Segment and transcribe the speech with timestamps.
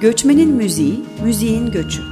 [0.00, 2.02] Göçmenin Müziği, Müziğin Göçü.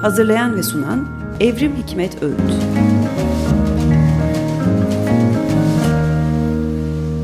[0.00, 1.08] Hazırlayan ve sunan
[1.40, 2.97] Evrim Hikmet Öğüt.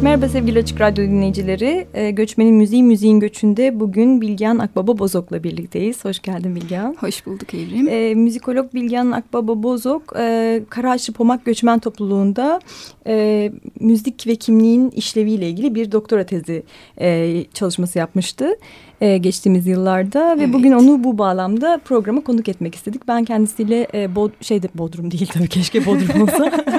[0.04, 1.86] Merhaba sevgili Açık Radyo dinleyicileri.
[1.94, 6.04] Ee, Göçmenin Müziği, Müziğin Göçü'nde bugün Bilgehan Akbaba Bozok'la birlikteyiz.
[6.04, 6.96] Hoş geldin Bilgehan.
[7.00, 7.88] Hoş bulduk Evrim.
[7.88, 12.60] E, müzikolog Bilgehan Akbaba Bozok, e, Karaağaçlı Pomak Göçmen Topluluğu'nda
[13.06, 16.62] e, müzik ve kimliğin işleviyle ilgili bir doktora tezi
[17.00, 18.56] e, çalışması yapmıştı
[19.04, 20.48] e, geçtiğimiz yıllarda evet.
[20.48, 23.08] ve bugün onu bu bağlamda programa konuk etmek istedik.
[23.08, 26.52] Ben kendisiyle e, Bod şeyde Bodrum değil tabii keşke Bodrum olsa.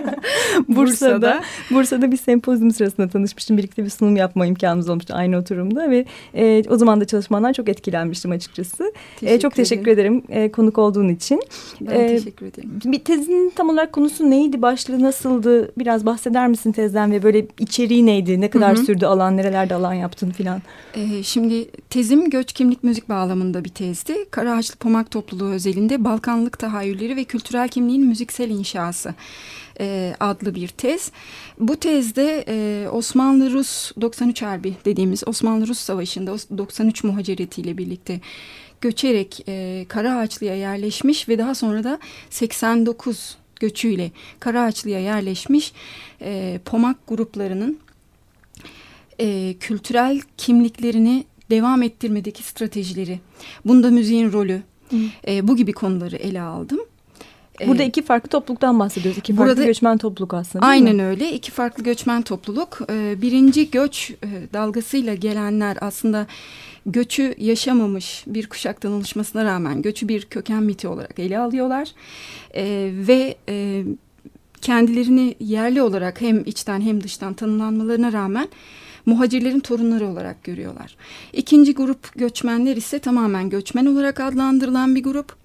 [0.68, 3.58] Bursa'da Bursa'da bir sempozyum sırasında tanışmıştım.
[3.58, 7.70] Birlikte bir sunum yapma imkanımız olmuştu aynı oturumda ve e, o zaman da çalışmandan çok
[7.70, 8.94] etkilenmiştim açıkçası.
[9.20, 11.44] Teşekkür e, çok teşekkür ederim, ederim e, konuk olduğun için.
[11.82, 12.72] Ben e, teşekkür ederim.
[12.86, 14.62] Bir tezin tam olarak konusu neydi?
[14.62, 15.72] Başlığı nasıldı?
[15.78, 18.42] Biraz bahseder misin tezden ve böyle içeriği neydi?
[18.42, 18.86] Ne kadar Hı -hı.
[18.86, 19.38] sürdü alan?
[19.38, 20.62] Nerelerde alan yaptın filan?
[20.96, 21.66] E, şimdi
[22.16, 24.26] tezim göç kimlik müzik bağlamında bir tezdi.
[24.32, 29.14] Karaağaçlı Pomak Topluluğu özelinde Balkanlık tahayyülleri ve kültürel kimliğin müziksel inşası
[29.80, 31.12] e, adlı bir tez.
[31.60, 38.20] Bu tezde e, Osmanlı-Rus 93 Harbi dediğimiz Osmanlı-Rus Savaşı'nda 93 muhaciretiyle birlikte
[38.82, 42.00] göçerek e, Karaağaçlı'ya yerleşmiş ve daha sonra da
[42.30, 45.74] 89 göçüyle Karaağaçlı'ya yerleşmiş
[46.22, 47.80] e, Pomak gruplarının
[49.20, 53.20] e, kültürel kimliklerini devam ettirmedeki stratejileri,
[53.66, 54.62] bunda müziğin rolü,
[55.28, 56.80] e, bu gibi konuları ele aldım.
[57.68, 59.18] Burada iki farklı topluluktan bahsediyoruz.
[59.18, 60.66] İki farklı Burada, göçmen topluluk aslında.
[60.66, 61.04] Aynen mi?
[61.04, 61.34] öyle.
[61.34, 62.80] İki farklı göçmen topluluk.
[62.90, 66.28] Ee, birinci göç e, dalgasıyla gelenler aslında
[66.86, 71.88] göçü yaşamamış bir kuşaktan oluşmasına rağmen göçü bir köken miti olarak ele alıyorlar.
[72.56, 73.84] Ee, ve e,
[74.62, 78.48] kendilerini yerli olarak hem içten hem dıştan tanımlanmalarına rağmen
[79.06, 80.96] muhacirlerin torunları olarak görüyorlar.
[81.34, 85.36] İkinci grup göçmenler ise tamamen göçmen olarak adlandırılan bir grup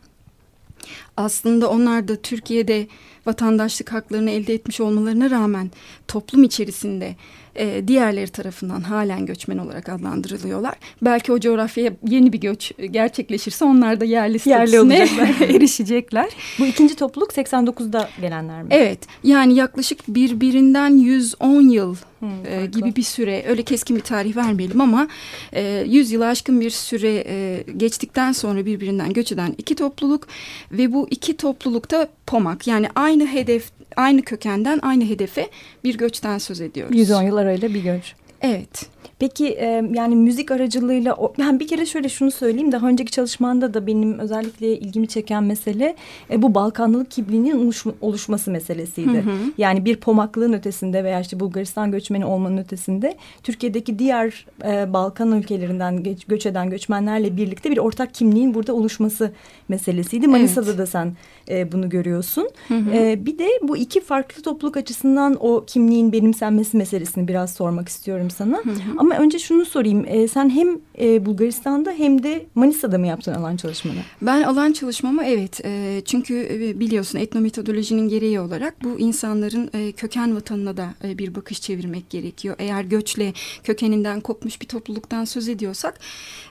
[1.16, 2.86] aslında onlar da Türkiye'de
[3.26, 5.70] vatandaşlık haklarını elde etmiş olmalarına rağmen
[6.08, 7.16] toplum içerisinde
[7.56, 10.74] e, diğerleri tarafından halen göçmen olarak adlandırılıyorlar.
[11.02, 14.38] Belki o coğrafyaya yeni bir göç gerçekleşirse onlar da yerli,
[14.80, 16.30] olacaklar, erişecekler.
[16.58, 18.68] Bu ikinci topluluk 89'da gelenler mi?
[18.70, 18.98] Evet.
[19.24, 24.80] Yani yaklaşık birbirinden 110 yıl hmm, e, gibi bir süre öyle keskin bir tarih vermeyelim
[24.80, 25.08] ama
[25.52, 30.26] e, 100 yılı aşkın bir süre e, geçtikten sonra birbirinden göç eden iki topluluk
[30.72, 35.50] ve bu iki toplulukta Pomak yani aynı hedef aynı kökenden aynı hedefe
[35.84, 36.96] bir göçten söz ediyoruz.
[36.96, 38.14] 110 yıl arayla bir göç.
[38.40, 38.86] Evet.
[39.18, 43.86] Peki e, yani müzik aracılığıyla ben bir kere şöyle şunu söyleyeyim daha önceki çalışmanda da
[43.86, 45.96] benim özellikle ilgimi çeken mesele
[46.30, 49.18] e, bu Balkanlılık kimliğinin oluş, oluşması meselesiydi.
[49.18, 49.36] Hı hı.
[49.58, 56.02] Yani bir pomaklığın ötesinde veya işte Bulgaristan göçmeni olmanın ötesinde Türkiye'deki diğer e, Balkan ülkelerinden
[56.02, 59.32] göç, göç eden göçmenlerle birlikte bir ortak kimliğin burada oluşması
[59.68, 60.28] meselesiydi.
[60.28, 60.78] Manisa'da evet.
[60.78, 61.16] da sen
[61.48, 62.48] e, bunu görüyorsun.
[62.68, 62.90] Hı hı.
[62.90, 68.30] E, bir de bu iki farklı topluluk açısından o kimliğin benimsenmesi meselesini biraz sormak istiyorum
[68.30, 68.56] sana.
[68.56, 68.89] Hı hı.
[68.98, 70.04] Ama ama önce şunu sorayım.
[70.08, 70.68] E, sen hem
[71.00, 73.98] e, Bulgaristan'da hem de Manisa'da mı yaptın alan çalışmanı?
[74.22, 75.60] Ben alan çalışmamı evet.
[75.64, 81.34] E, çünkü e, biliyorsun etnometodolojinin gereği olarak bu insanların e, köken vatanına da e, bir
[81.34, 82.56] bakış çevirmek gerekiyor.
[82.58, 83.32] Eğer göçle
[83.64, 86.00] kökeninden kopmuş bir topluluktan söz ediyorsak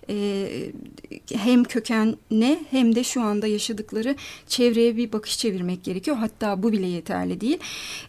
[0.09, 0.47] e,
[1.33, 4.15] hem kökenine hem de şu anda yaşadıkları
[4.47, 6.17] çevreye bir bakış çevirmek gerekiyor.
[6.17, 7.57] Hatta bu bile yeterli değil.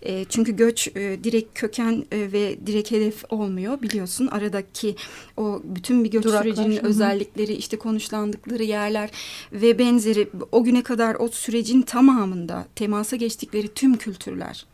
[0.03, 4.20] E, çünkü göç e, direkt köken e, ve direkt hedef olmuyor biliyorsun.
[4.29, 4.97] Aradaki
[5.37, 6.87] o bütün bir göç Duraklar, sürecinin hı.
[6.87, 9.11] özellikleri işte konuşlandıkları yerler
[9.53, 14.65] ve benzeri o güne kadar o sürecin tamamında temasa geçtikleri tüm kültürler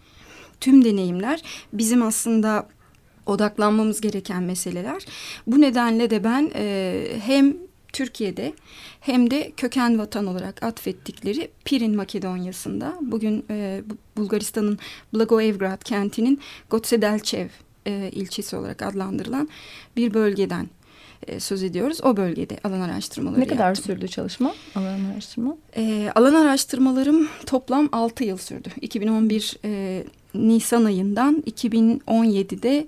[0.61, 1.43] tüm deneyimler
[1.73, 2.69] bizim aslında
[3.27, 5.07] odaklanmamız gereken meseleler.
[5.47, 7.57] Bu nedenle de ben e, hem
[7.93, 8.53] Türkiye'de
[9.01, 13.83] hem de köken vatan olarak atfettikleri Pirin Makedonya'sında bugün e,
[14.17, 14.79] Bulgaristan'ın
[15.15, 16.41] Blagoevgrad kentinin
[16.71, 17.49] Gotsedelçev
[17.87, 19.49] e, ilçesi olarak adlandırılan
[19.97, 20.67] bir bölgeden
[21.27, 22.01] e, söz ediyoruz.
[22.05, 23.85] O bölgede alan araştırmaları Ne kadar yaptım.
[23.85, 25.57] sürdü çalışma, alan araştırma?
[25.77, 28.69] E, alan araştırmalarım toplam 6 yıl sürdü.
[28.81, 32.87] 2011 e, Nisan ayından 2017'de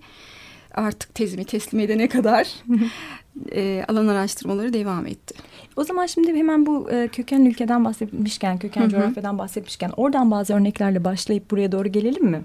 [0.75, 2.49] artık tezimi teslim edene kadar
[3.53, 5.35] e, alan araştırmaları devam etti.
[5.77, 8.91] O zaman şimdi hemen bu e, köken ülkeden bahsetmişken, köken hı hı.
[8.91, 12.43] coğrafyadan bahsetmişken oradan bazı örneklerle başlayıp buraya doğru gelelim mi?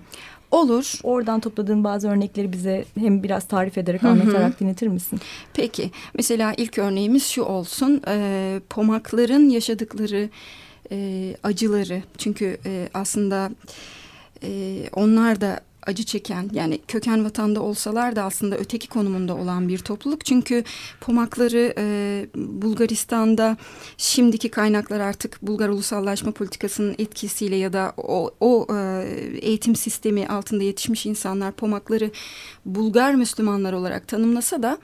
[0.53, 0.93] Olur.
[1.03, 4.09] Oradan topladığın bazı örnekleri bize hem biraz tarif ederek, Hı -hı.
[4.09, 5.19] anlatarak dinletir misin?
[5.53, 5.91] Peki.
[6.13, 8.01] Mesela ilk örneğimiz şu olsun.
[8.07, 10.29] E, pomakların yaşadıkları
[10.91, 12.03] e, acıları.
[12.17, 13.49] Çünkü e, aslında
[14.43, 19.77] e, onlar da acı çeken yani köken vatanda olsalar da aslında öteki konumunda olan bir
[19.77, 20.25] topluluk.
[20.25, 20.63] Çünkü
[21.01, 23.57] Pomakları e, Bulgaristan'da
[23.97, 29.03] şimdiki kaynaklar artık Bulgar ulusallaşma politikasının etkisiyle ya da o, o e,
[29.41, 32.11] eğitim sistemi altında yetişmiş insanlar Pomakları
[32.65, 34.77] Bulgar Müslümanlar olarak tanımlasa da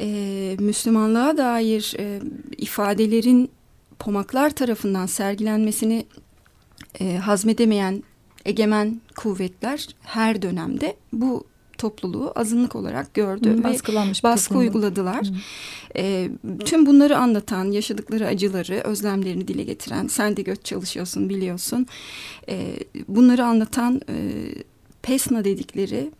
[0.00, 2.20] e, Müslümanlığa dair e,
[2.58, 3.50] ifadelerin
[3.98, 6.06] Pomaklar tarafından sergilenmesini
[7.00, 8.02] e, hazmedemeyen
[8.44, 11.44] egemen kuvvetler her dönemde bu
[11.78, 13.64] topluluğu azınlık olarak gördü Hı, ve
[14.22, 15.28] baskı uyguladılar.
[15.96, 16.30] E,
[16.64, 21.86] tüm bunları anlatan, yaşadıkları acıları, özlemlerini dile getiren, sen de göç çalışıyorsun biliyorsun.
[22.48, 22.76] E,
[23.08, 24.14] bunları anlatan e,
[25.02, 26.10] Pesna dedikleri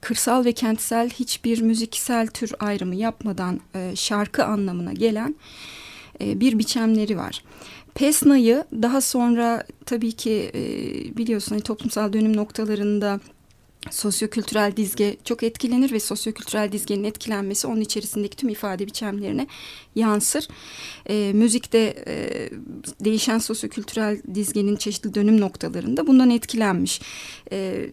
[0.00, 5.34] kırsal ve kentsel hiçbir müziksel tür ayrımı yapmadan e, şarkı anlamına gelen
[6.20, 7.44] e, bir biçemleri var.
[8.00, 10.62] Pesna'yı daha sonra tabii ki e,
[11.16, 13.20] biliyorsun hani toplumsal dönüm noktalarında
[13.90, 19.46] sosyokültürel dizge çok etkilenir ve sosyokültürel dizgenin etkilenmesi onun içerisindeki tüm ifade biçimlerine
[19.94, 20.48] yansır.
[21.06, 22.50] E, müzikte e,
[23.04, 27.00] değişen sosyokültürel dizgenin çeşitli dönüm noktalarında bundan etkilenmiş.
[27.52, 27.90] E,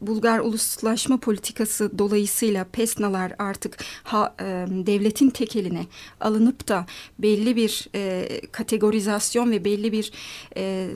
[0.00, 5.86] Bulgar uluslaşma politikası dolayısıyla pesnalar artık ha, e, devletin tekeline
[6.20, 6.86] alınıp da
[7.18, 10.12] belli bir e, kategorizasyon ve belli bir
[10.56, 10.88] e,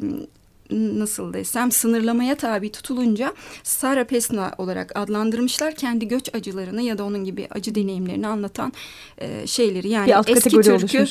[0.71, 5.75] nasıl desem sınırlamaya tabi tutulunca Sara Pesna olarak adlandırmışlar.
[5.75, 8.73] Kendi göç acılarını ya da onun gibi acı deneyimlerini anlatan
[9.19, 9.89] e, şeyleri.
[9.89, 11.07] Yani eski türkü,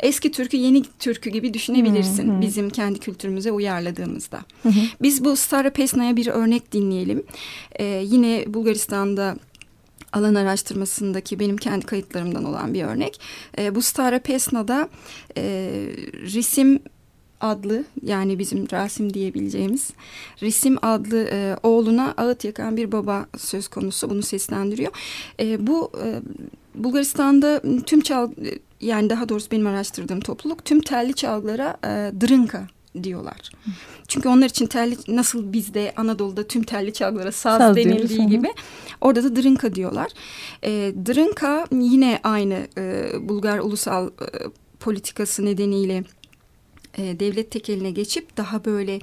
[0.00, 2.24] eski türkü yeni türkü gibi düşünebilirsin.
[2.24, 4.40] Hmm, bizim kendi kültürümüze uyarladığımızda.
[4.62, 4.72] Hmm.
[5.02, 7.22] Biz bu Sara Pesna'ya bir örnek dinleyelim.
[7.72, 9.36] E, yine Bulgaristan'da
[10.12, 13.20] alan araştırmasındaki benim kendi kayıtlarımdan olan bir örnek.
[13.58, 14.88] E, bu Stara Pesna'da
[15.36, 15.42] e,
[16.34, 16.80] resim
[17.40, 19.90] adlı yani bizim Rasim diyebileceğimiz
[20.42, 24.92] Risim adlı e, oğluna ağıt yakan bir baba söz konusu bunu seslendiriyor.
[25.40, 26.20] E, bu e,
[26.74, 28.30] Bulgaristan'da tüm çal
[28.80, 32.66] yani daha doğrusu benim araştırdığım topluluk tüm telli çalgılara e, drınka
[33.02, 33.50] diyorlar.
[34.08, 38.30] Çünkü onlar için telli nasıl bizde Anadolu'da tüm telli çalgılara saz, saz denildiği diyoruz.
[38.30, 38.48] gibi
[39.00, 40.12] orada da drınka diyorlar.
[40.64, 40.70] E,
[41.06, 44.10] drınka yine aynı e, Bulgar ulusal e,
[44.80, 46.04] politikası nedeniyle
[46.96, 48.98] e, devlet tekeline geçip daha böyle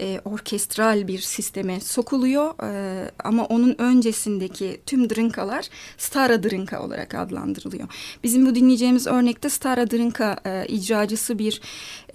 [0.00, 2.54] e, orkestral bir sisteme sokuluyor.
[2.62, 5.68] E, ama onun öncesindeki tüm drınkalar
[5.98, 7.88] Stara Drınka olarak adlandırılıyor.
[8.24, 11.60] Bizim bu dinleyeceğimiz örnekte Stara Drınka e, icracısı bir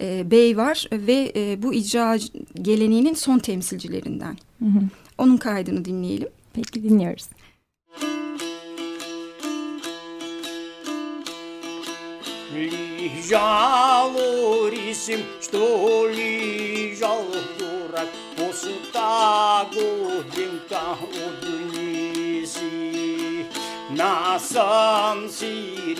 [0.00, 2.18] e, bey var ve e, bu icra
[2.54, 4.36] geleneğinin son temsilcilerinden.
[4.58, 4.80] Hı hı.
[5.18, 6.28] Onun kaydını dinleyelim.
[6.52, 7.28] Peki dinliyoruz.
[12.51, 17.25] Лежал Орисим, что лежал
[17.57, 22.17] дурак, после того дымка удниси.
[23.89, 25.97] На сансирисим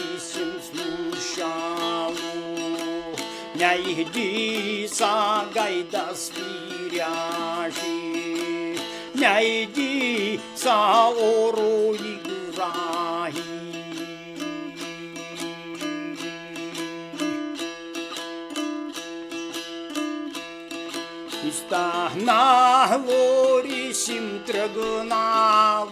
[0.62, 2.14] слушал,
[3.56, 7.08] Найди сагайда спирящий,
[9.14, 13.34] Найди саору играй.
[21.72, 23.18] Стагнало
[23.64, 25.90] рісім тръгнало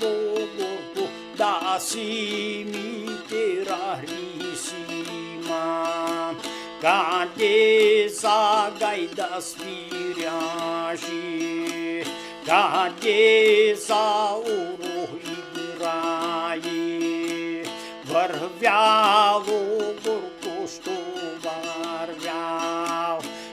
[0.57, 4.75] горко, да си ми терарисима.
[6.81, 10.43] Къде са гайда спиряши,
[12.45, 15.07] къде са уро
[15.65, 16.65] играе,
[18.05, 20.28] вървяло горко,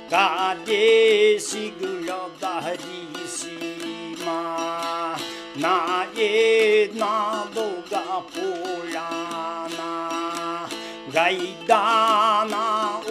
[0.09, 5.19] 가데시 글러바리시마
[5.59, 8.39] 나에 나도가 보
[8.87, 10.63] 라나
[11.11, 13.03] 가이다나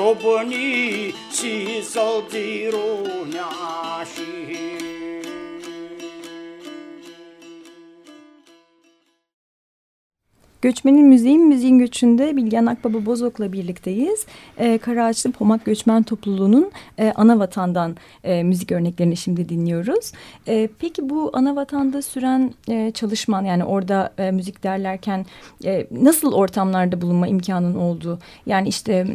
[0.00, 2.24] stropăni și să-l
[4.14, 4.79] și
[10.62, 14.26] Göçmenin Müziğin Müziğin Göçü'nde Bilgen Akbaba Bozok'la birlikteyiz.
[14.58, 20.12] E, Karaağaçlı Pomak Göçmen Topluluğu'nun e, ana vatandan e, müzik örneklerini şimdi dinliyoruz.
[20.48, 25.26] E, peki bu ana vatanda süren e, çalışman yani orada e, müzik derlerken
[25.64, 28.18] e, nasıl ortamlarda bulunma imkanın oldu?
[28.46, 29.06] Yani işte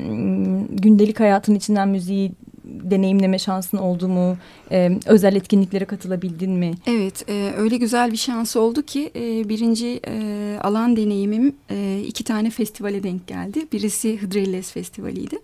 [0.69, 2.31] gündelik hayatın içinden müziği
[2.65, 4.37] deneyimleme şansın oldu mu?
[4.71, 6.73] E, özel etkinliklere katılabildin mi?
[6.87, 12.23] Evet, e, öyle güzel bir şans oldu ki e, birinci e, alan deneyimim e, iki
[12.23, 13.67] tane festivale denk geldi.
[13.71, 15.39] Birisi Hıdrellez Festivali'ydi.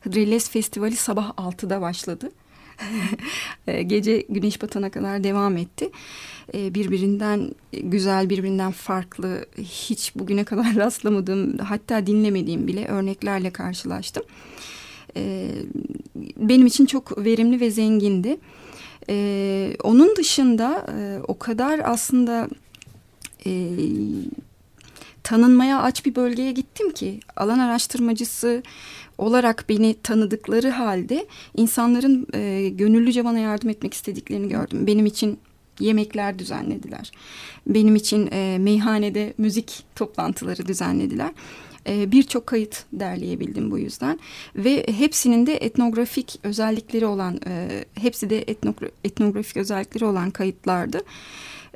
[0.00, 2.30] Hıdrellez Festivali sabah 6'da başladı.
[3.86, 5.90] Gece güneş batana kadar devam etti.
[6.54, 14.22] Birbirinden güzel, birbirinden farklı, hiç bugüne kadar rastlamadığım, hatta dinlemediğim bile örneklerle karşılaştım.
[15.16, 15.50] E,
[16.36, 18.36] benim için çok verimli ve zengindi.
[19.08, 22.48] E, onun dışında e, o kadar aslında
[23.46, 23.70] e,
[25.22, 28.62] tanınmaya aç bir bölgeye gittim ki alan araştırmacısı
[29.18, 34.86] olarak beni tanıdıkları halde insanların e, gönüllüce bana yardım etmek istediklerini gördüm.
[34.86, 35.38] Benim için
[35.80, 37.12] yemekler düzenlediler.
[37.66, 41.30] Benim için e, meyhanede müzik toplantıları düzenlediler.
[41.88, 44.18] E, birçok kayıt derleyebildim bu yüzden
[44.56, 51.02] ve hepsinin de etnografik özellikleri olan e, hepsi de etnogra etnografik özellikleri olan kayıtlardı.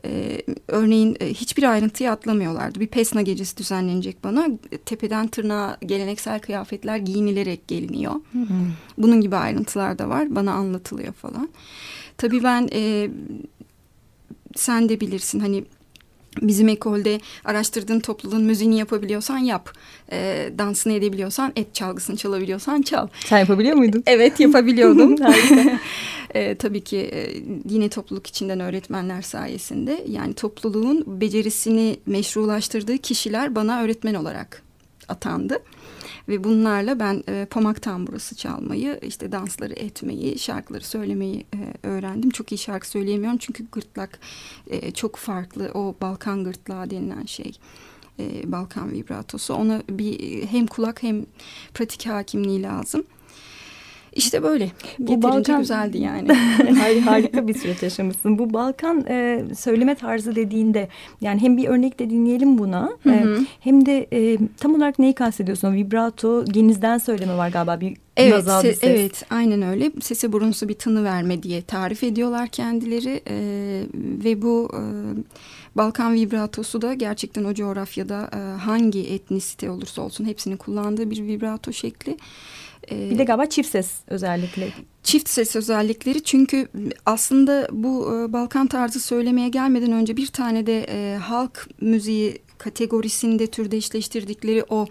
[0.04, 2.80] Ee, örneğin e, hiçbir ayrıntıyı atlamıyorlardı.
[2.80, 4.48] Bir pesna gecesi düzenlenecek bana.
[4.86, 8.12] Tepeden tırnağa geleneksel kıyafetler giyinilerek geliniyor.
[8.12, 8.54] Hı hı.
[8.98, 10.34] Bunun gibi ayrıntılar da var.
[10.34, 11.48] Bana anlatılıyor falan.
[12.16, 13.10] Tabii ben e,
[14.56, 15.64] sen de bilirsin hani
[16.42, 19.72] Bizim ekolde araştırdığın topluluğun müziğini yapabiliyorsan yap.
[20.12, 23.08] E, dansını edebiliyorsan et çalgısını çalabiliyorsan çal.
[23.26, 24.02] Sen yapabiliyor muydun?
[24.10, 25.16] Evet yapabiliyordum.
[26.34, 27.28] e, tabii ki e,
[27.68, 30.04] yine topluluk içinden öğretmenler sayesinde.
[30.08, 34.62] Yani topluluğun becerisini meşrulaştırdığı kişiler bana öğretmen olarak
[35.08, 35.62] atandı.
[36.28, 42.30] Ve bunlarla ben e, pamak tamburası çalmayı, işte dansları etmeyi, şarkıları söylemeyi e, öğrendim.
[42.30, 44.18] Çok iyi şarkı söyleyemiyorum çünkü gırtlak
[44.66, 45.70] e, çok farklı.
[45.74, 47.52] O Balkan gırtlağı denilen şey.
[48.18, 49.54] E, Balkan vibratosu.
[49.54, 51.26] Ona bir hem kulak hem
[51.74, 53.04] pratik hakimliği lazım.
[54.12, 54.70] İşte böyle.
[54.98, 56.28] Bu Balkan güzeldi yani.
[57.04, 58.38] harika bir süreç yaşamışsın.
[58.38, 60.88] Bu Balkan e, söyleme tarzı dediğinde
[61.20, 62.90] yani hem bir örnek de dinleyelim buna.
[63.02, 63.40] Hı hı.
[63.42, 65.74] E, hem de e, tam olarak neyi kastediyorsun?
[65.74, 68.78] Vibrato, genizden söyleme var galiba bir Evet, nazal bir ses.
[68.82, 69.90] evet, aynen öyle.
[70.00, 73.36] Sese burunsu bir tını verme diye tarif ediyorlar kendileri e,
[74.24, 74.82] ve bu e,
[75.76, 81.72] Balkan vibratosu da gerçekten o coğrafyada e, hangi etnisite olursa olsun hepsinin kullandığı bir vibrato
[81.72, 82.16] şekli.
[82.90, 84.68] Bir de galiba çift ses özellikle.
[85.02, 86.68] Çift ses özellikleri çünkü
[87.06, 93.46] aslında bu e, Balkan tarzı söylemeye gelmeden önce bir tane de e, halk müziği kategorisinde
[93.46, 94.86] türdeşleştirdikleri o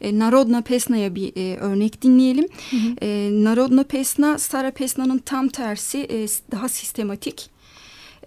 [0.00, 2.48] e, Narodna Pesna'ya bir e, örnek dinleyelim.
[2.70, 2.96] Hı hı.
[3.02, 7.50] E, Narodna Pesna, Stara Pesna'nın tam tersi e, daha sistematik.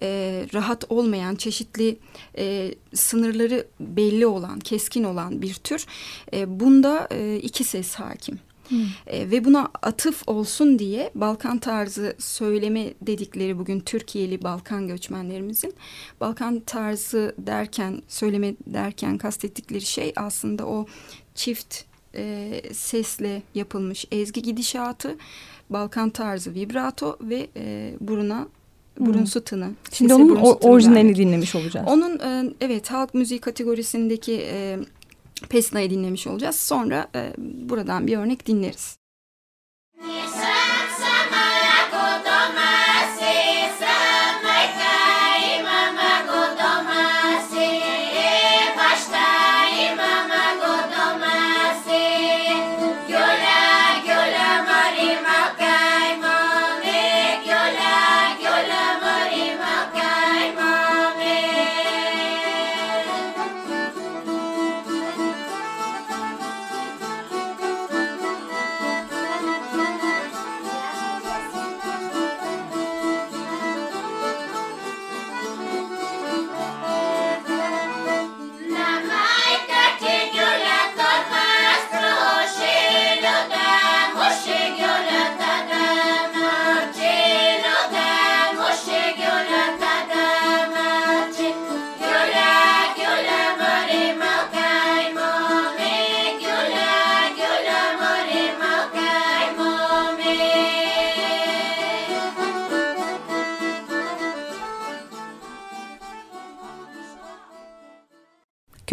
[0.02, 1.98] E, rahat olmayan çeşitli
[2.38, 5.86] e, sınırları belli olan keskin olan bir tür
[6.32, 8.38] e, bunda e, iki ses hakim.
[9.06, 15.74] E, ve buna atıf olsun diye Balkan tarzı söyleme dedikleri bugün Türkiye'li Balkan göçmenlerimizin
[16.20, 20.86] Balkan tarzı derken söyleme derken kastettikleri şey aslında o
[21.34, 21.84] çift
[22.14, 25.16] e, sesle yapılmış ezgi gidişatı
[25.70, 28.48] Balkan tarzı vibrato ve e, buruna
[29.00, 29.70] burun su tını.
[29.92, 31.86] Şimdi onun orijinalini dinlemiş olacağız.
[31.88, 34.78] Onun e, evet halk müziği kategorisindeki e,
[35.42, 36.56] Pesna'yı dinlemiş olacağız.
[36.56, 38.98] Sonra e, buradan bir örnek dinleriz.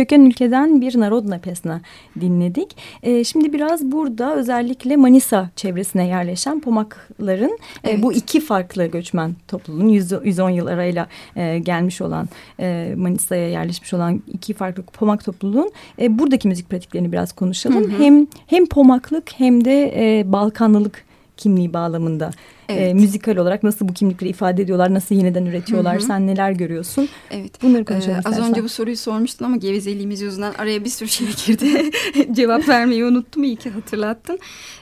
[0.05, 1.81] Köken ülkeden bir Narodna Pesna
[2.21, 2.77] dinledik.
[3.03, 8.00] E, şimdi biraz burada özellikle Manisa çevresine yerleşen Pomakların Evet.
[8.00, 13.50] e, bu iki farklı göçmen topluluğun 100, 110 yıl arayla e, gelmiş olan e, Manisa'ya
[13.50, 15.71] yerleşmiş olan iki farklı Pomak topluluğun
[16.01, 17.95] e, buradaki müzik pratiklerini biraz konuşalım.
[17.97, 21.03] Hem hem Pomaklık hem de e, Balkanlılık
[21.38, 22.31] kimliği bağlamında
[22.69, 22.93] e, Evet.
[22.95, 27.10] müzikal olarak nasıl bu kimlikleri ifade ediyorlar, nasıl yeniden üretiyorlar, sen neler görüyorsun?
[27.31, 27.62] Evet.
[27.63, 28.50] Bunları konuşalım Ee, az istersen.
[28.50, 31.91] önce bu soruyu sormuştun ama gevezeliğimiz yüzünden araya bir sürü şey girdi.
[32.34, 33.43] Cevap vermeyi unuttum.
[33.43, 34.39] İyi ki hatırlattın.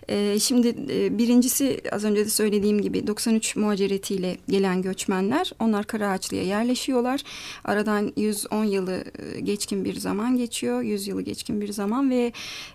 [0.09, 5.51] Ee, şimdi e, birincisi az önce de söylediğim gibi 93 muhaceretiyle gelen göçmenler.
[5.59, 7.21] Onlar Karaağaçlı'ya yerleşiyorlar.
[7.65, 9.03] Aradan 110 yılı
[9.35, 10.81] e, geçkin bir zaman geçiyor.
[10.81, 12.31] 100 yılı geçkin bir zaman ve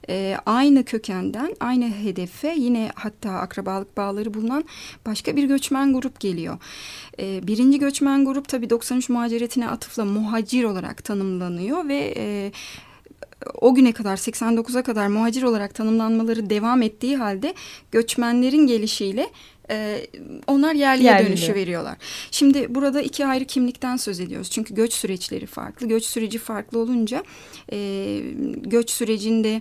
[0.09, 4.65] e, aynı kökenden, aynı hedefe yine hatta akrabalık bağları bulunan
[5.07, 6.59] başka bir göçmen grup geliyor.
[7.21, 12.53] E, birinci göçmen grup tabii 93 muhaceretine atıfla muhacir olarak tanımlanıyor ve e,
[13.61, 17.55] o güne kadar 89'a kadar muhacir olarak tanımlanmaları devam ettiği halde
[17.93, 19.31] göçmenlerin gelişiyle
[19.71, 20.07] e,
[20.47, 21.27] onlar yerliye Yerli.
[21.27, 21.97] dönüşü veriyorlar.
[22.31, 24.51] Şimdi burada iki ayrı kimlikten söz ediyoruz.
[24.51, 25.89] Çünkü göç süreçleri farklı.
[25.89, 27.25] Göç süreci farklı olunca
[27.73, 28.21] e,
[28.57, 29.61] göç sürecinde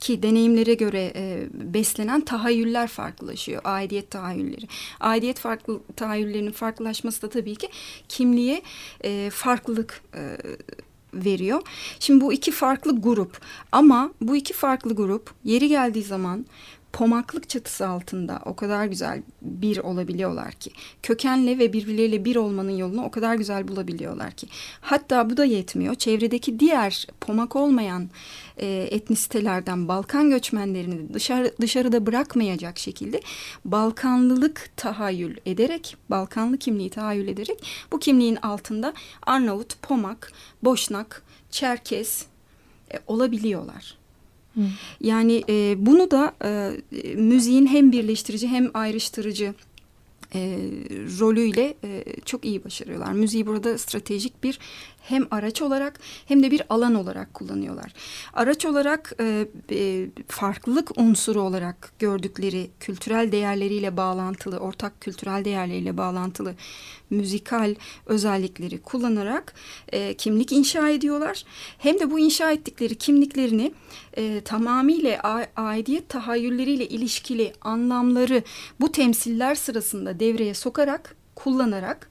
[0.00, 1.12] ki deneyimlere göre
[1.52, 3.60] beslenen tahayyüller farklılaşıyor.
[3.64, 4.66] Aidiyet tahayyülleri.
[5.00, 7.68] Aidiyet farklı tahayyüllerinin farklılaşması da tabii ki
[8.08, 8.62] kimliğe
[9.30, 10.02] farklılık
[11.14, 11.62] veriyor.
[12.00, 13.40] Şimdi bu iki farklı grup
[13.72, 16.46] ama bu iki farklı grup yeri geldiği zaman
[16.92, 20.70] pomaklık çatısı altında o kadar güzel bir olabiliyorlar ki
[21.02, 24.46] kökenle ve birbirleriyle bir olmanın yolunu o kadar güzel bulabiliyorlar ki
[24.80, 28.08] hatta bu da yetmiyor çevredeki diğer pomak olmayan
[28.56, 33.20] e, etnisitelerden Balkan göçmenlerini dışarı dışarıda bırakmayacak şekilde
[33.64, 40.32] Balkanlılık tahayyül ederek Balkanlı kimliği tahayyül ederek bu kimliğin altında Arnavut, Pomak,
[40.62, 42.26] Boşnak, Çerkes
[42.94, 43.99] e, olabiliyorlar.
[45.00, 46.72] Yani e, bunu da e,
[47.14, 49.54] müziğin hem birleştirici hem ayrıştırıcı
[50.34, 50.58] e,
[51.20, 53.12] rolüyle e, çok iyi başarıyorlar.
[53.12, 54.58] Müziği burada stratejik bir
[55.00, 57.92] hem araç olarak hem de bir alan olarak kullanıyorlar.
[58.32, 66.54] Araç olarak e, e, farklılık unsuru olarak gördükleri kültürel değerleriyle bağlantılı, ortak kültürel değerleriyle bağlantılı
[67.10, 67.74] müzikal
[68.06, 69.54] özellikleri kullanarak
[69.88, 71.44] e, kimlik inşa ediyorlar.
[71.78, 73.72] Hem de bu inşa ettikleri kimliklerini
[74.16, 78.42] e, tamamıyla aidiyet tahayyülleriyle ilişkili anlamları
[78.80, 82.10] bu temsiller sırasında devreye sokarak, kullanarak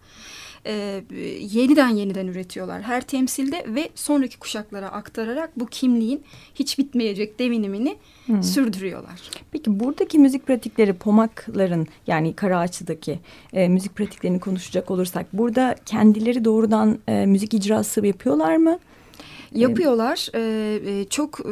[0.66, 1.04] e,
[1.40, 2.82] yeniden yeniden üretiyorlar.
[2.82, 6.24] Her temsilde ve sonraki kuşaklara aktararak bu kimliğin
[6.56, 7.98] hiç bitmeyecek devinimini
[8.42, 9.20] sürdürüyorlar.
[9.52, 13.20] Peki buradaki müzik pratikleri Pomakların yani Karaağaçlı'daki
[13.54, 18.80] e, müzik pratiklerini konuşacak olursak burada kendileri doğrudan e, müzik icrası yapıyorlar mı?
[19.56, 20.30] Yapıyorlar.
[20.36, 21.52] Ee, çok e,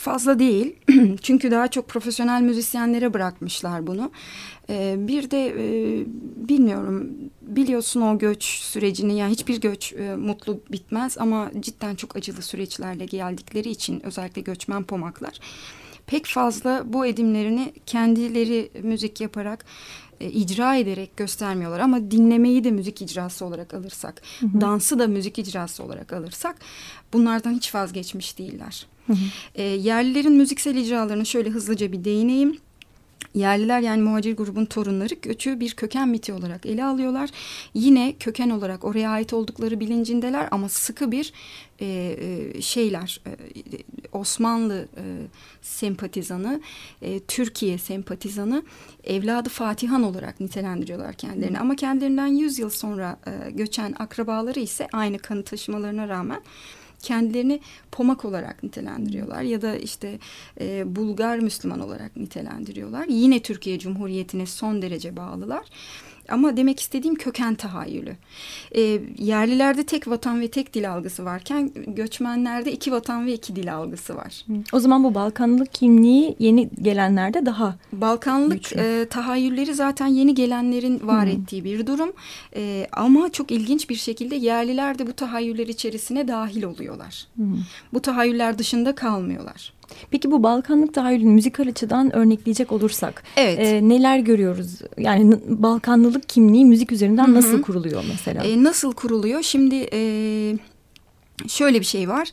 [0.00, 0.76] fazla değil.
[1.22, 4.10] Çünkü daha çok profesyonel müzisyenlere bırakmışlar bunu.
[4.70, 6.04] Ee, bir de e,
[6.48, 7.10] bilmiyorum
[7.42, 13.04] biliyorsun o göç sürecini yani hiçbir göç e, mutlu bitmez ama cidden çok acılı süreçlerle
[13.04, 15.40] geldikleri için özellikle göçmen pomaklar
[16.06, 19.64] pek fazla bu edimlerini kendileri müzik yaparak
[20.20, 24.22] e, icra ederek göstermiyorlar ama dinlemeyi de müzik icrası olarak alırsak,
[24.60, 26.56] dansı da müzik icrası olarak alırsak
[27.12, 28.86] bunlardan hiç vazgeçmiş değiller.
[29.54, 32.58] E, yerlilerin müziksel icralarına şöyle hızlıca bir değineyim.
[33.34, 37.30] Yerliler yani muhacir grubun torunları göçü bir köken miti olarak ele alıyorlar.
[37.74, 41.32] Yine köken olarak oraya ait oldukları bilincindeler ama sıkı bir
[41.80, 43.30] e, e, şeyler e,
[44.12, 45.02] Osmanlı e,
[45.62, 46.60] sempatizanı,
[47.02, 48.62] e, Türkiye sempatizanı,
[49.04, 51.58] evladı Fatihan olarak nitelendiriyorlar kendilerini.
[51.58, 56.40] Ama kendilerinden 100 yıl sonra e, göçen akrabaları ise aynı kanı taşımalarına rağmen
[57.02, 57.60] kendilerini
[57.92, 60.18] pomak olarak nitelendiriyorlar ya da işte
[60.60, 63.06] e, Bulgar Müslüman olarak nitelendiriyorlar.
[63.08, 65.66] Yine Türkiye Cumhuriyeti'ne son derece bağlılar.
[66.30, 68.16] Ama demek istediğim köken tahayyülü.
[68.76, 68.80] E,
[69.18, 74.16] yerlilerde tek vatan ve tek dil algısı varken göçmenlerde iki vatan ve iki dil algısı
[74.16, 74.46] var.
[74.72, 78.80] O zaman bu Balkanlılık kimliği yeni gelenlerde daha Balkanlık Güçlü.
[78.80, 82.12] e, tahayyülleri zaten yeni gelenlerin var ettiği bir durum.
[82.56, 87.26] E, ama çok ilginç bir şekilde yerliler de bu tahayyüller içerisine dahil oluyorlar.
[87.92, 89.72] Bu tahayyüller dışında kalmıyorlar.
[90.10, 93.58] Peki bu Balkanlık tahayyülünü müzikal açıdan örnekleyecek olursak Evet.
[93.58, 94.78] e, neler görüyoruz?
[94.98, 98.44] Yani Balkanlılık kimliği müzik üzerinden nasıl kuruluyor mesela?
[98.44, 99.42] E, nasıl kuruluyor?
[99.42, 100.00] Şimdi e,
[101.48, 102.28] şöyle bir şey var.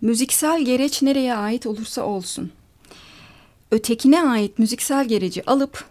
[0.00, 2.50] Müziksel gereç nereye ait olursa olsun.
[3.70, 5.84] Ötekine ait müziksel gereci alıp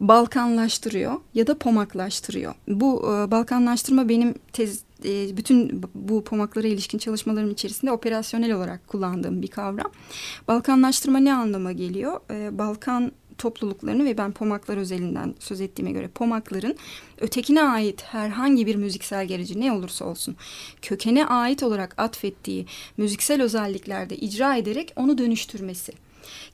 [0.00, 2.54] Balkanlaştırıyor ya da pomaklaştırıyor.
[2.68, 9.42] Bu e, Balkanlaştırma benim tez, e, bütün bu pomaklara ilişkin çalışmalarım içerisinde operasyonel olarak kullandığım
[9.42, 9.92] bir kavram.
[10.48, 12.20] Balkanlaştırma ne anlama geliyor?
[12.30, 16.76] E, Balkan topluluklarını ve ben pomaklar özelinden söz ettiğime göre pomakların
[17.18, 20.36] ötekine ait herhangi bir müziksel gereci ne olursa olsun
[20.82, 25.92] kökene ait olarak atfettiği müziksel özelliklerde icra ederek onu dönüştürmesi.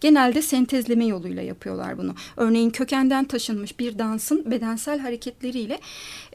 [0.00, 2.14] Genelde sentezleme yoluyla yapıyorlar bunu.
[2.36, 5.78] Örneğin kökenden taşınmış bir dansın bedensel hareketleriyle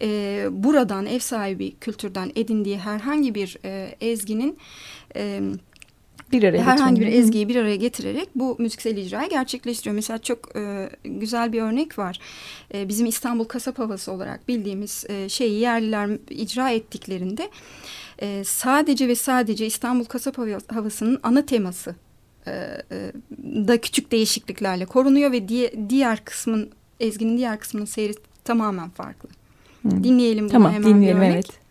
[0.01, 4.57] e, buradan ev sahibi kültürden edindiği herhangi bir e, ezginin
[5.15, 5.41] e,
[6.31, 9.95] bir araya herhangi bir ezgiyi bir araya getirerek bu müziksel icrayı gerçekleştiriyor.
[9.95, 12.19] Mesela çok e, güzel bir örnek var.
[12.73, 17.49] E, bizim İstanbul kasap havası olarak bildiğimiz e, şeyi yerliler icra ettiklerinde
[18.21, 21.95] e, sadece ve sadece İstanbul kasap havasının ana teması
[23.67, 25.47] da küçük değişikliklerle korunuyor ve
[25.89, 29.29] diğer kısmın ezginin diğer kısmının seyri tamamen farklı.
[29.81, 30.03] Hmm.
[30.03, 31.33] Dinleyelim bunu tamam, hemen dinleyelim, bir örnek.
[31.35, 31.66] Evet.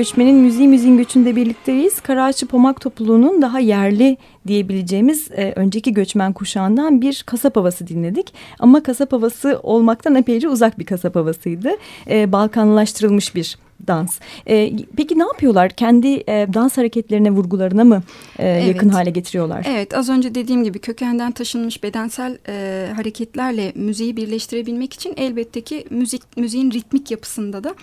[0.00, 2.00] Göçmenin Müziği Müziğin Göçü'nde birlikteyiz.
[2.00, 8.34] Karaağaççı Pomak Topluluğu'nun daha yerli diyebileceğimiz e, önceki göçmen kuşağından bir kasap havası dinledik.
[8.58, 11.70] Ama kasap havası olmaktan epeyce uzak bir kasap havasıydı.
[12.10, 14.18] E, Balkanlaştırılmış bir dans.
[14.46, 15.70] E, peki ne yapıyorlar?
[15.70, 18.02] Kendi e, dans hareketlerine, vurgularına mı
[18.38, 18.66] e, evet.
[18.66, 19.66] yakın hale getiriyorlar?
[19.68, 25.84] Evet, az önce dediğim gibi kökenden taşınmış bedensel e, hareketlerle müziği birleştirebilmek için elbette ki
[25.90, 27.74] müzik müziğin ritmik yapısında da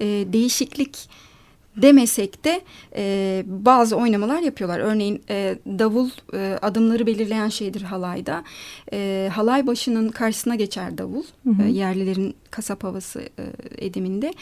[0.00, 1.25] e, değişiklik
[1.76, 2.60] demesek de
[2.96, 4.78] e, bazı oynamalar yapıyorlar.
[4.78, 8.44] Örneğin e, davul e, adımları belirleyen şeydir halayda.
[8.92, 11.24] E, halay başının karşısına geçer davul.
[11.44, 11.62] Hı hı.
[11.62, 13.44] E, yerlilerin kasap havası e,
[13.78, 14.34] ediminde.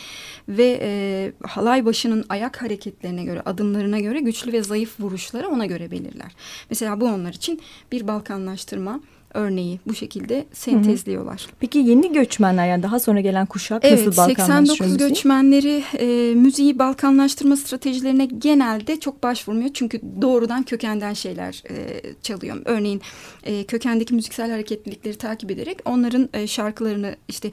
[0.49, 5.91] Ve e, halay başının ayak hareketlerine göre, adımlarına göre güçlü ve zayıf vuruşları ona göre
[5.91, 6.33] belirler.
[6.71, 7.61] Mesela bu onlar için
[7.93, 9.01] bir Balkanlaştırma
[9.35, 11.41] örneği bu şekilde sentezliyorlar.
[11.41, 11.57] Hı hı.
[11.61, 15.09] Peki yeni göçmenler yani daha sonra gelen kuşak evet, nasıl Balkanlaştırıyor 89 müziği?
[15.09, 19.71] göçmenleri e, müziği Balkanlaştırma stratejilerine genelde çok başvurmuyor.
[19.75, 22.57] Çünkü doğrudan kökenden şeyler e, çalıyor.
[22.65, 23.01] Örneğin
[23.45, 27.51] e, kökendeki müziksel hareketlilikleri takip ederek onların e, şarkılarını işte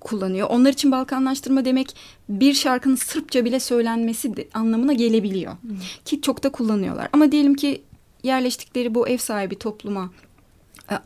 [0.00, 0.48] kullanıyor.
[0.50, 1.96] Onlar için Balkanlaştırma demek
[2.28, 5.52] bir şarkının Sırpça bile söylenmesi de, anlamına gelebiliyor.
[5.52, 5.68] Hı.
[6.04, 7.08] Ki çok da kullanıyorlar.
[7.12, 7.82] Ama diyelim ki
[8.22, 10.10] yerleştikleri bu ev sahibi topluma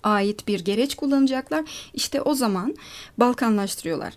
[0.02, 1.64] ait bir gereç kullanacaklar.
[1.94, 2.74] İşte o zaman
[3.18, 4.14] Balkanlaştırıyorlar.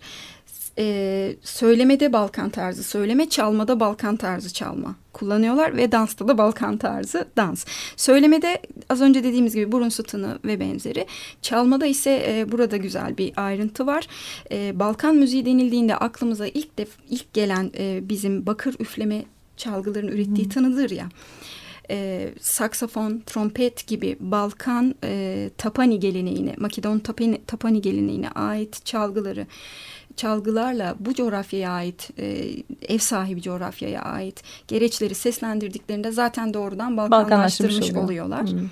[0.80, 7.28] Ee, söylemede Balkan tarzı söyleme, çalmada Balkan tarzı çalma kullanıyorlar ve dansta da Balkan tarzı
[7.38, 7.66] dans.
[7.96, 11.06] Söylemede az önce dediğimiz gibi burun sütunu ve benzeri.
[11.42, 14.08] Çalmada ise e, burada güzel bir ayrıntı var.
[14.52, 19.24] E, Balkan müziği denildiğinde aklımıza ilk def ilk gelen e, bizim bakır üfleme
[19.58, 20.50] çalgıların ürettiği hmm.
[20.50, 21.10] tanıdır ya
[21.90, 29.48] e, saksafon, trompet gibi Balkan e, tapani geleneğine, Makedon tapani, tapani geleneğine ait çalgıları
[30.16, 32.48] çalgılarla bu coğrafyaya ait e,
[32.82, 38.52] ev sahibi coğrafyaya ait gereçleri seslendirdiklerinde zaten doğrudan Balkanlaştırmış oluyorlar.
[38.52, 38.70] Hmm.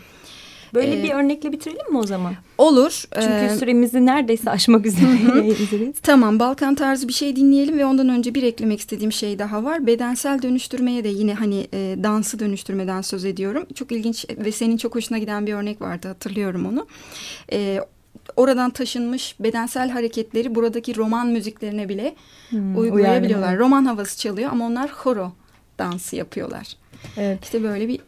[0.73, 2.33] Böyle ee, bir örnekle bitirelim mi o zaman?
[2.57, 3.03] Olur.
[3.13, 5.99] Çünkü ee, süremizi neredeyse aşmak üzereyiz.
[6.03, 9.87] tamam Balkan tarzı bir şey dinleyelim ve ondan önce bir eklemek istediğim şey daha var.
[9.87, 13.65] Bedensel dönüştürmeye de yine hani e, dansı dönüştürmeden söz ediyorum.
[13.75, 16.87] Çok ilginç ve senin çok hoşuna giden bir örnek vardı hatırlıyorum onu.
[17.51, 17.79] E,
[18.35, 22.15] oradan taşınmış bedensel hareketleri buradaki roman müziklerine bile
[22.49, 23.47] hmm, uygulayabiliyorlar.
[23.47, 23.63] Uyarlı.
[23.63, 25.31] Roman havası çalıyor ama onlar horo
[25.79, 26.67] dansı yapıyorlar.
[27.17, 27.43] Evet.
[27.43, 27.99] İşte böyle bir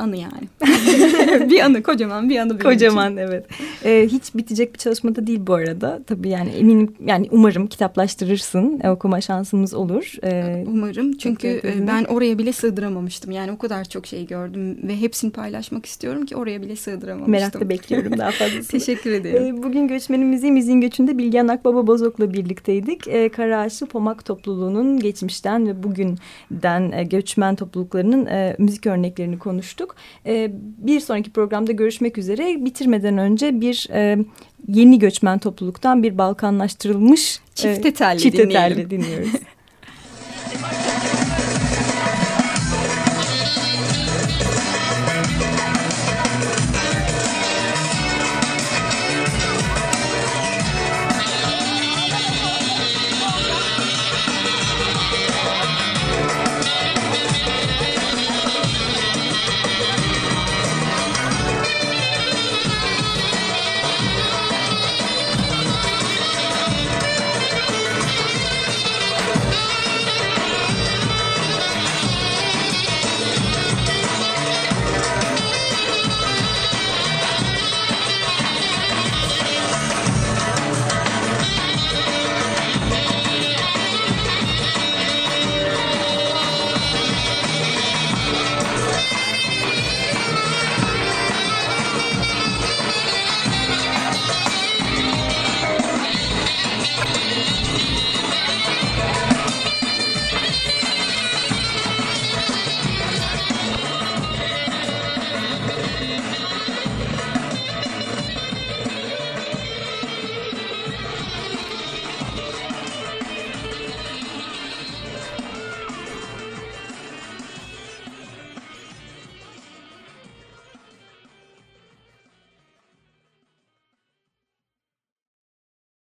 [0.00, 0.48] anı yani.
[1.50, 2.58] bir anı kocaman bir anı.
[2.58, 3.22] Kocaman için.
[3.22, 3.46] evet.
[3.84, 6.00] Ee, hiç bitecek bir çalışma da değil bu arada.
[6.06, 8.80] Tabii yani eminim yani umarım kitaplaştırırsın.
[8.82, 10.14] E, okuma şansımız olur.
[10.24, 13.30] Ee, umarım çünkü e, ben oraya bile sığdıramamıştım.
[13.30, 17.32] Yani o kadar çok şey gördüm ve hepsini paylaşmak istiyorum ki oraya bile sığdıramamıştım.
[17.32, 18.62] Merakla bekliyorum daha fazlasını.
[18.68, 19.56] Teşekkür ederim.
[19.56, 23.08] Ee, bugün Göçmenimizi Müziğin Göçü'nde Bilgehan Akbaba Bozok'la birlikteydik.
[23.08, 29.89] Ee, Karaağaçlı Pomak topluluğunun geçmişten ve bugünden e, göçmen topluluklarının e, müzik örneklerini konuştuk.
[29.90, 29.96] Konuştuk.
[30.26, 32.64] E, bir sonraki programda görüşmek üzere.
[32.64, 34.18] Bitirmeden önce bir e,
[34.68, 37.40] yeni göçmen topluluktan bir Balkanlaştırılmış
[37.92, 38.90] telli çifte dinleyelim.
[38.90, 39.30] dinliyoruz.